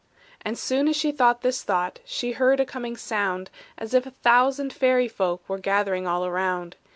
[0.41, 4.09] And soon as she thought this thought, She heard a coming sound, As if a
[4.09, 6.75] thousand fairy folk Were gathering all around.